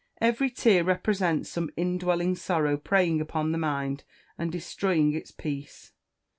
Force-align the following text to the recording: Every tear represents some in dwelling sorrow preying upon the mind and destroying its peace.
Every 0.19 0.49
tear 0.49 0.83
represents 0.83 1.51
some 1.51 1.69
in 1.77 1.99
dwelling 1.99 2.33
sorrow 2.35 2.75
preying 2.75 3.21
upon 3.21 3.51
the 3.51 3.59
mind 3.59 4.03
and 4.35 4.51
destroying 4.51 5.13
its 5.13 5.29
peace. 5.29 5.91